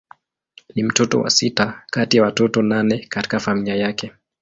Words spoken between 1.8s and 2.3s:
kati ya